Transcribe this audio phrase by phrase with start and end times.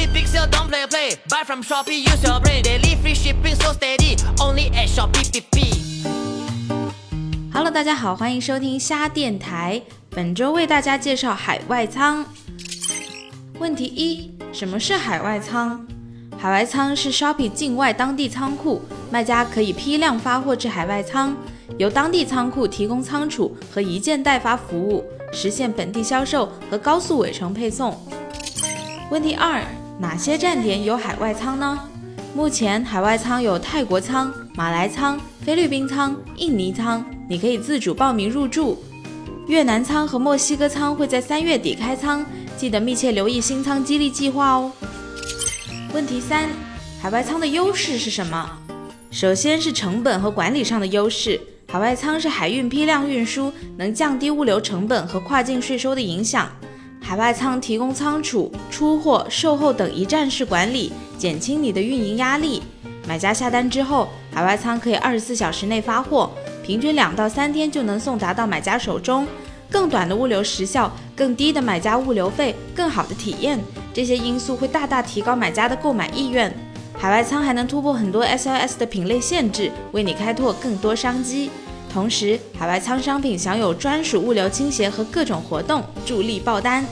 [0.00, 1.10] big big sale, don't play play.
[1.28, 2.62] Buy from Shopee, use your brain.
[2.62, 4.16] Daily free shipping, so steady.
[4.38, 6.04] Only at Shopee, PP.
[7.52, 9.82] Hello，大家好，欢迎收听虾电台。
[10.08, 12.24] 本周为大家介绍海外仓。
[13.58, 15.86] 问题一：什么是海外仓？
[16.38, 18.80] 海外仓是 Shopee 境外当地仓库，
[19.10, 21.36] 卖家可以批量发货至海外仓，
[21.76, 27.94] 由当地仓库提供仓储和一件代发服务，实现本地销售和高速尾程配送。
[29.10, 29.62] 问题二：
[30.00, 31.78] 哪些站点有海外仓呢？
[32.34, 38.82] 目前海外仓有泰国仓、马来仓、菲律宾仓、印尼仓，你可以自主报名入住。
[39.46, 42.24] 越南仓和墨西哥仓会在三月底开仓，
[42.56, 44.72] 记得密切留意新仓激励计划哦。
[45.92, 46.48] 问题三：
[47.02, 48.50] 海外仓的优势是什么？
[49.10, 51.38] 首先是成本和管理上的优势，
[51.70, 56.48] 海外仓是海运批量运输，能降低物流成本和跨境税收的影响。
[57.02, 62.62] 海外仓提供仓储、出货、售后等一站式管理，减轻你的运营压力。
[63.08, 66.30] 买家下单之后，海外仓可以二十四小时内发货，
[66.62, 69.26] 平均两到三天就能送达到买家手中。
[69.68, 73.58] 更短的物流时效、更低的买家物流费、更好的体验，
[73.94, 76.52] 这些因素会大大提高买家的购买意愿。
[76.98, 81.50] 海外仓还能突破很多 SLS 的品类限制，为你开拓更多商机。
[81.92, 86.84] 同时，海外仓商品享有专属物流倾斜和各种活动，助力爆单。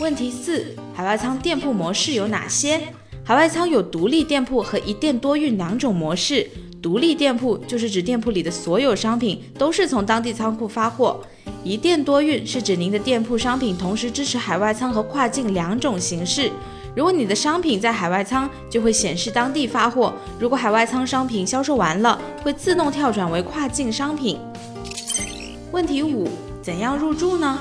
[0.00, 2.80] 问题四：海外仓店铺模式有哪些？
[3.22, 6.48] 海外仓有独立店铺和一店多运两种模式。
[6.80, 11.20] 独立店铺就是指店铺里的所有商品都是从当地仓库发货；
[11.64, 16.50] 一店多运是指您的店铺商品同时支持海外仓和跨境两种形式。
[16.96, 24.38] 如果你的商品在海外仓，就会显示当地发货；如果海外仓商品销售完了，会自动跳转为跨境商品。
[25.72, 26.26] 问题五：
[26.62, 27.58] 怎样入驻呢？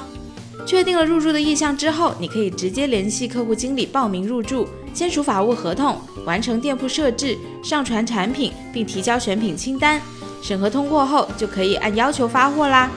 [0.65, 10.01] 确定了入驻的意向之后，你可以直接联系客户经理报名入驻，签署法务合同，完成店铺设置，上传产品，并提交选品清单。
[10.41, 12.89] 审核通过后，就可以按要求发货啦。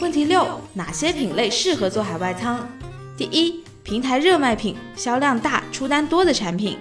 [0.00, 2.68] 问题六：哪些品类适合做海外仓？
[3.16, 6.76] 第一，平台热卖品，销量大、出单多的产品；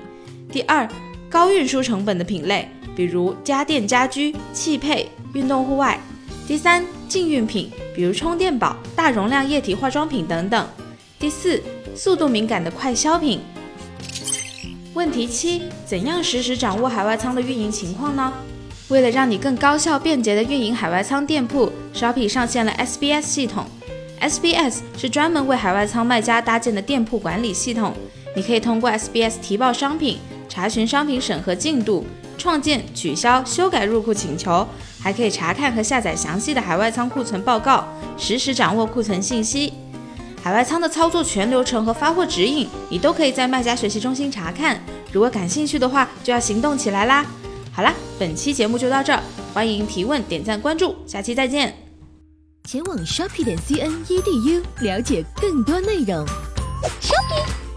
[0.52, 0.88] 第二，
[1.28, 5.98] 高运输成本的品类，比如家电、家居、汽配、运动户外；
[6.48, 10.68] 第三，禁运品，比如充电宝、大容量液体化妆品等等。
[11.18, 11.60] 第四，
[11.96, 13.40] 速度敏感的快消品。
[14.94, 18.32] 问题七：怎样实时掌握海外仓的运营情况呢？
[18.90, 23.66] 为了让你更高效便捷地运营海外仓店铺，Shopee 上线了 SBS 系统。
[24.22, 27.94] SBS 是专门为海外仓卖家搭建的店铺管理系统。
[28.36, 32.06] 你可以通过 SBS 提报商品，查询商品审核进度，
[32.38, 34.68] 创建、取消、修改入库请求，
[35.00, 37.88] 还可以查看和下载详细的海外仓库存报告，
[38.18, 39.74] 实时掌握库存信息。
[40.42, 44.80] 海外仓的操作全流程和发货指引，你都可以在卖家学习中心查看。
[45.12, 47.26] 如果感兴趣的话，就要行动起来啦！
[47.72, 49.22] 好啦，本期节目就到这儿，
[49.54, 51.89] 欢迎提问、点赞、关注，下期再见。
[52.64, 56.26] 前往 shopping 点 cn edu 了解更多内容。
[57.02, 57.69] shopping。